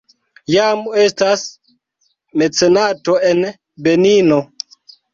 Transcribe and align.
Jam 0.53 0.81
estas 1.01 1.43
mecenato 2.45 3.21
en 3.31 3.47
Benino. 3.89 4.45